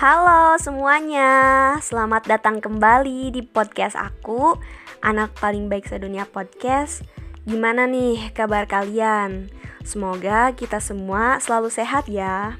[0.00, 4.56] Halo semuanya, selamat datang kembali di podcast aku,
[5.04, 7.04] anak paling baik sedunia podcast.
[7.44, 9.52] Gimana nih kabar kalian?
[9.84, 12.56] Semoga kita semua selalu sehat ya.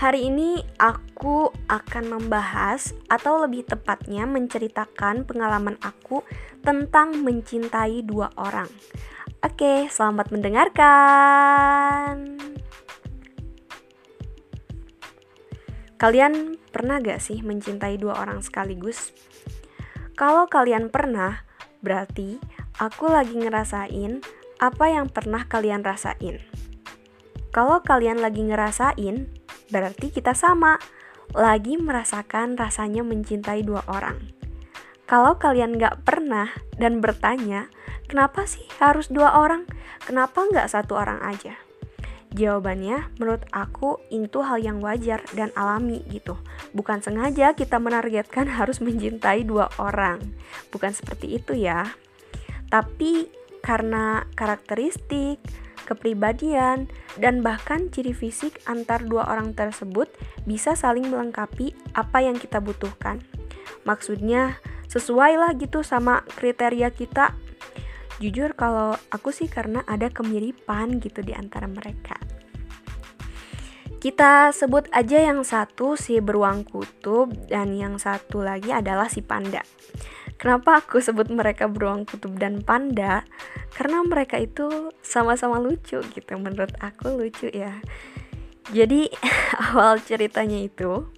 [0.00, 6.24] Hari ini aku akan membahas atau lebih tepatnya menceritakan pengalaman aku
[6.64, 8.72] tentang mencintai dua orang.
[9.44, 12.24] Oke, selamat mendengarkan.
[15.98, 19.10] Kalian pernah gak sih mencintai dua orang sekaligus?
[20.14, 21.42] Kalau kalian pernah,
[21.82, 22.38] berarti
[22.78, 24.22] aku lagi ngerasain
[24.62, 26.38] apa yang pernah kalian rasain.
[27.50, 29.26] Kalau kalian lagi ngerasain,
[29.74, 30.78] berarti kita sama,
[31.34, 34.22] lagi merasakan rasanya mencintai dua orang.
[35.10, 37.74] Kalau kalian gak pernah dan bertanya,
[38.06, 39.66] kenapa sih harus dua orang?
[40.06, 41.58] Kenapa gak satu orang aja?
[42.28, 46.36] Jawabannya, menurut aku itu hal yang wajar dan alami gitu.
[46.76, 50.20] Bukan sengaja kita menargetkan harus mencintai dua orang.
[50.68, 51.88] Bukan seperti itu ya.
[52.68, 53.32] Tapi
[53.64, 55.40] karena karakteristik,
[55.88, 60.12] kepribadian, dan bahkan ciri fisik antar dua orang tersebut
[60.44, 63.24] bisa saling melengkapi apa yang kita butuhkan.
[63.88, 64.60] Maksudnya,
[64.92, 67.32] sesuai lah gitu sama kriteria kita
[68.18, 72.18] Jujur kalau aku sih karena ada kemiripan gitu di antara mereka.
[73.98, 79.62] Kita sebut aja yang satu si beruang kutub dan yang satu lagi adalah si panda.
[80.38, 83.26] Kenapa aku sebut mereka beruang kutub dan panda?
[83.74, 86.32] Karena mereka itu sama-sama lucu gitu.
[86.38, 87.82] Menurut aku lucu ya.
[88.70, 89.10] Jadi
[89.70, 91.10] awal ceritanya itu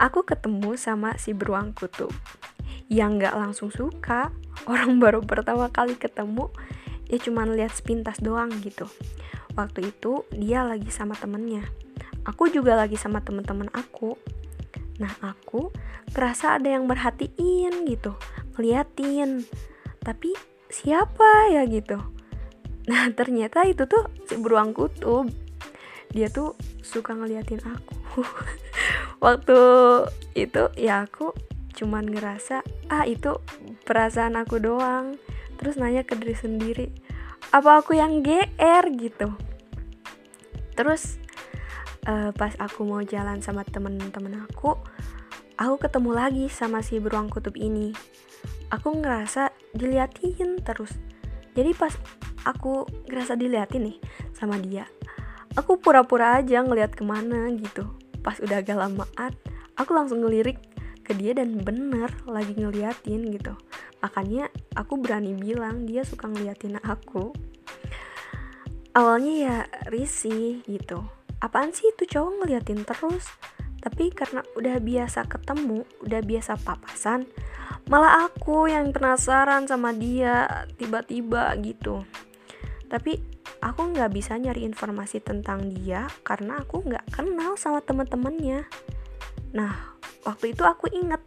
[0.00, 2.12] aku ketemu sama si beruang kutub
[2.88, 4.32] yang gak langsung suka
[4.68, 6.52] orang baru pertama kali ketemu
[7.10, 8.86] ya cuman lihat sepintas doang gitu.
[9.58, 11.66] Waktu itu dia lagi sama temennya.
[12.22, 14.14] Aku juga lagi sama temen-temen aku.
[15.02, 15.74] Nah aku
[16.14, 18.14] kerasa ada yang merhatiin gitu
[18.54, 19.42] ngeliatin.
[20.00, 20.30] Tapi
[20.70, 21.98] siapa ya gitu?
[22.86, 25.26] Nah ternyata itu tuh si beruang kutub.
[26.14, 28.22] Dia tuh suka ngeliatin aku.
[29.24, 29.58] Waktu
[30.38, 31.34] itu ya aku
[31.74, 33.38] cuman ngerasa ah itu
[33.86, 35.16] perasaan aku doang.
[35.60, 36.88] Terus nanya ke diri sendiri
[37.50, 39.34] apa aku yang GR gitu.
[40.76, 41.20] Terus
[42.08, 44.78] uh, pas aku mau jalan sama temen-temen aku
[45.60, 47.92] aku ketemu lagi sama si beruang kutub ini.
[48.70, 50.96] Aku ngerasa diliatin terus.
[51.52, 51.92] Jadi pas
[52.46, 53.96] aku ngerasa diliatin nih
[54.32, 54.86] sama dia
[55.58, 57.86] aku pura-pura aja ngeliat ke mana gitu.
[58.20, 59.32] Pas udah agak lamaat
[59.80, 60.60] aku langsung ngelirik
[61.10, 63.58] ke dia dan bener lagi ngeliatin gitu.
[63.98, 64.46] Makanya
[64.78, 67.34] aku berani bilang dia suka ngeliatin aku.
[68.94, 69.56] Awalnya ya
[69.90, 71.02] risih gitu.
[71.42, 73.26] Apaan sih itu cowok ngeliatin terus?
[73.82, 77.26] Tapi karena udah biasa ketemu udah biasa papasan
[77.90, 80.46] malah aku yang penasaran sama dia
[80.78, 82.06] tiba-tiba gitu.
[82.86, 83.18] Tapi
[83.58, 88.70] aku nggak bisa nyari informasi tentang dia karena aku nggak kenal sama temen-temennya.
[89.58, 89.89] Nah
[90.24, 91.20] waktu itu aku inget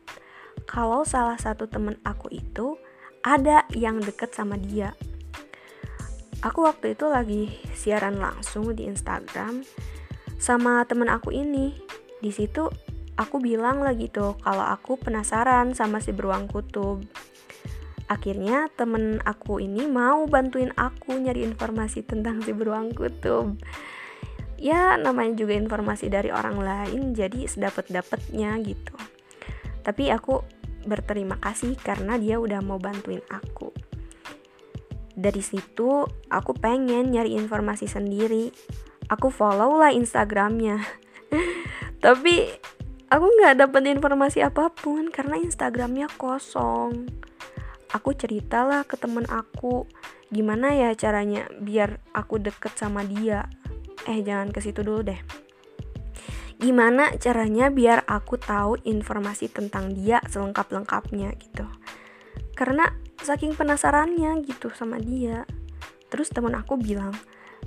[0.69, 2.77] kalau salah satu temen aku itu
[3.23, 4.93] ada yang deket sama dia.
[6.43, 9.63] Aku waktu itu lagi siaran langsung di Instagram
[10.35, 11.71] sama temen aku ini.
[12.19, 12.67] Di situ
[13.15, 16.99] aku bilang lagi tuh kalau aku penasaran sama si beruang kutub.
[18.11, 23.55] Akhirnya temen aku ini mau bantuin aku nyari informasi tentang si beruang kutub
[24.63, 28.95] ya namanya juga informasi dari orang lain jadi sedapat dapatnya gitu.
[29.83, 30.39] Tapi aku
[30.87, 33.75] berterima kasih karena dia udah mau bantuin aku.
[35.19, 38.55] Dari situ aku pengen nyari informasi sendiri.
[39.11, 40.79] Aku follow lah instagramnya.
[42.03, 42.47] Tapi
[43.11, 47.11] aku nggak dapet informasi apa pun karena instagramnya kosong.
[47.91, 49.85] Aku ceritalah ke temen aku
[50.31, 53.45] gimana ya caranya biar aku deket sama dia
[54.07, 55.19] eh jangan ke situ dulu deh.
[56.63, 61.67] Gimana caranya biar aku tahu informasi tentang dia selengkap-lengkapnya gitu?
[62.55, 62.87] Karena
[63.19, 65.43] saking penasarannya gitu sama dia.
[66.07, 67.11] Terus teman aku bilang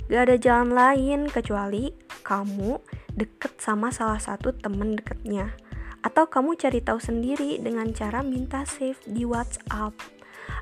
[0.07, 1.93] gak ada jalan lain kecuali
[2.25, 2.79] kamu
[3.13, 5.53] deket sama salah satu temen deketnya.
[6.01, 9.93] Atau kamu cari tahu sendiri dengan cara minta save di WhatsApp.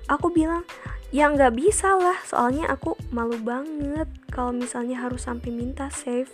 [0.10, 0.66] Aku bilang
[1.16, 2.20] ya nggak bisa lah.
[2.28, 6.28] Soalnya aku malu banget kalau misalnya harus sampai minta save.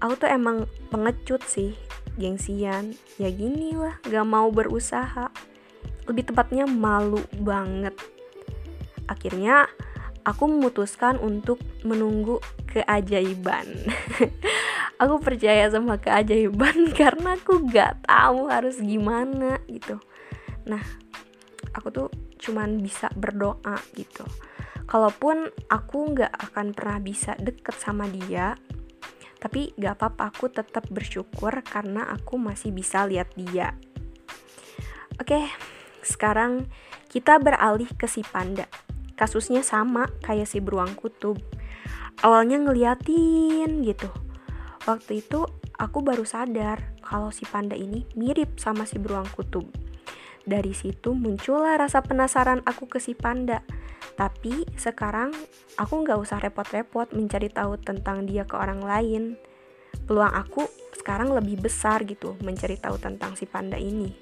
[0.00, 1.76] Aku tuh emang pengecut sih
[2.16, 2.96] gengsian.
[3.20, 5.28] Ya gini lah gak mau berusaha.
[6.08, 7.92] Lebih tepatnya malu banget.
[9.04, 9.68] Akhirnya
[10.24, 12.40] aku memutuskan untuk menunggu
[12.72, 13.68] keajaiban.
[15.02, 20.00] aku percaya sama keajaiban karena aku gak tahu harus gimana gitu.
[20.64, 20.80] Nah,
[21.76, 22.08] aku tuh
[22.40, 24.24] cuman bisa berdoa gitu.
[24.88, 28.58] Kalaupun aku gak akan pernah bisa deket sama dia,
[29.38, 33.76] tapi gak apa-apa aku tetap bersyukur karena aku masih bisa lihat dia.
[35.20, 35.46] Oke,
[36.00, 36.66] sekarang
[37.10, 38.66] kita beralih ke si panda
[39.20, 41.36] kasusnya sama kayak si beruang kutub
[42.24, 44.08] awalnya ngeliatin gitu
[44.88, 45.44] waktu itu
[45.76, 49.68] aku baru sadar kalau si panda ini mirip sama si beruang kutub
[50.48, 53.60] dari situ muncullah rasa penasaran aku ke si panda.
[54.16, 55.32] Tapi sekarang
[55.76, 59.22] aku nggak usah repot-repot mencari tahu tentang dia ke orang lain.
[60.04, 60.64] Peluang aku
[60.96, 64.12] sekarang lebih besar gitu mencari tahu tentang si panda ini.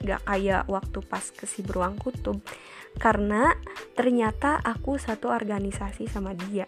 [0.00, 2.40] Gak kayak waktu pas ke si beruang kutub.
[2.98, 3.54] Karena
[3.94, 6.66] ternyata aku satu organisasi sama dia.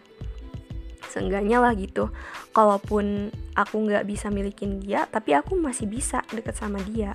[1.11, 2.09] Seenggaknya lah gitu.
[2.55, 7.13] Kalaupun aku nggak bisa milikin dia tapi aku masih bisa deket sama dia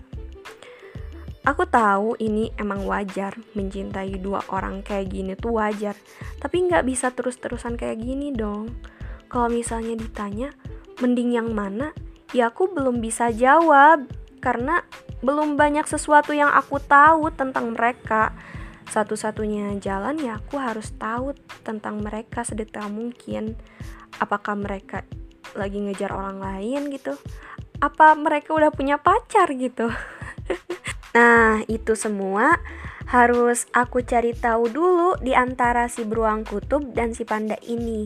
[1.47, 5.95] Aku tahu ini emang wajar mencintai dua orang kayak gini tuh wajar
[6.43, 8.75] Tapi nggak bisa terus-terusan kayak gini dong
[9.31, 10.51] Kalau misalnya ditanya
[10.99, 11.95] mending yang mana
[12.35, 14.11] Ya aku belum bisa jawab
[14.43, 14.83] Karena
[15.25, 18.33] belum banyak sesuatu yang aku tahu tentang mereka.
[18.87, 21.33] Satu-satunya jalan ya aku harus tahu
[21.65, 23.57] tentang mereka sedetail mungkin.
[24.21, 25.03] Apakah mereka
[25.57, 27.17] lagi ngejar orang lain gitu?
[27.81, 29.89] Apa mereka udah punya pacar gitu?
[31.17, 32.61] nah, itu semua
[33.09, 38.05] harus aku cari tahu dulu di antara si beruang kutub dan si panda ini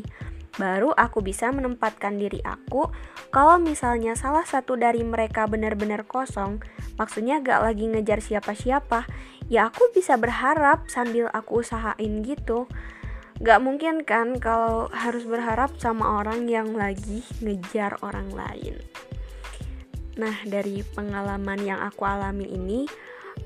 [0.56, 2.88] baru aku bisa menempatkan diri aku
[3.32, 6.60] kalau misalnya salah satu dari mereka benar-benar kosong,
[7.00, 9.08] maksudnya gak lagi ngejar siapa-siapa,
[9.48, 12.68] ya aku bisa berharap sambil aku usahain gitu.
[13.40, 18.84] Gak mungkin kan kalau harus berharap sama orang yang lagi ngejar orang lain.
[20.20, 22.84] Nah, dari pengalaman yang aku alami ini,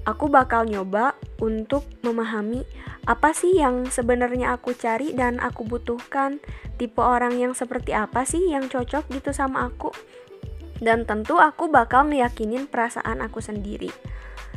[0.08, 2.66] aku bakal nyoba untuk memahami
[3.06, 6.42] apa sih yang sebenarnya aku cari dan aku butuhkan.
[6.76, 9.94] Tipe orang yang seperti apa sih yang cocok gitu sama aku?
[10.82, 13.94] Dan tentu aku bakal ngeyakinin perasaan aku sendiri.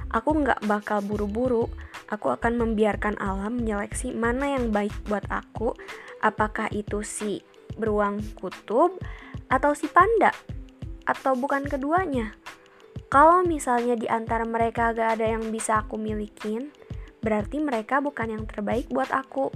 [0.08, 1.68] Aku nggak bakal buru-buru.
[2.08, 5.76] Aku akan membiarkan alam menyeleksi mana yang baik buat aku.
[6.24, 7.44] Apakah itu si
[7.76, 8.96] beruang kutub
[9.52, 10.32] atau si panda
[11.08, 12.36] atau bukan keduanya
[13.08, 16.68] kalau misalnya di antara mereka gak ada yang bisa aku milikin,
[17.24, 19.48] berarti mereka bukan yang terbaik buat aku.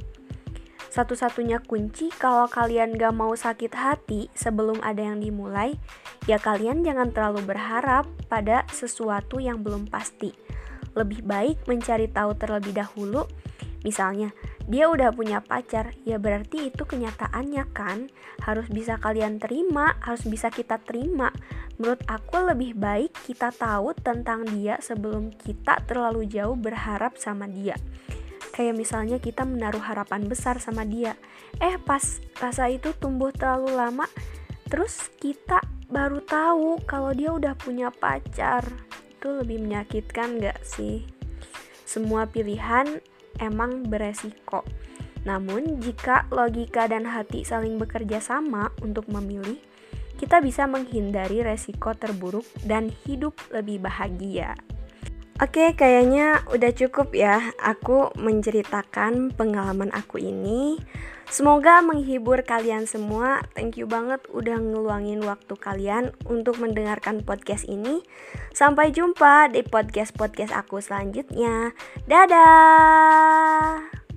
[0.88, 5.76] Satu-satunya kunci kalau kalian gak mau sakit hati sebelum ada yang dimulai,
[6.24, 10.32] ya kalian jangan terlalu berharap pada sesuatu yang belum pasti.
[10.96, 13.28] Lebih baik mencari tahu terlebih dahulu.
[13.84, 14.32] Misalnya,
[14.66, 18.10] dia udah punya pacar, ya berarti itu kenyataannya kan.
[18.42, 21.30] Harus bisa kalian terima, harus bisa kita terima
[21.82, 27.74] Menurut aku lebih baik kita tahu tentang dia sebelum kita terlalu jauh berharap sama dia.
[28.54, 31.18] Kayak misalnya kita menaruh harapan besar sama dia.
[31.58, 34.06] Eh pas rasa itu tumbuh terlalu lama,
[34.70, 35.58] terus kita
[35.90, 38.62] baru tahu kalau dia udah punya pacar.
[39.08, 41.02] Itu lebih menyakitkan gak sih?
[41.82, 43.02] Semua pilihan
[43.38, 44.66] emang beresiko.
[45.22, 49.62] Namun, jika logika dan hati saling bekerja sama untuk memilih,
[50.18, 54.54] kita bisa menghindari resiko terburuk dan hidup lebih bahagia.
[55.42, 60.78] Oke, kayaknya udah cukup ya aku menceritakan pengalaman aku ini.
[61.26, 63.42] Semoga menghibur kalian semua.
[63.58, 68.06] Thank you banget udah ngeluangin waktu kalian untuk mendengarkan podcast ini.
[68.54, 71.74] Sampai jumpa di podcast-podcast aku selanjutnya.
[72.06, 74.11] Dadah.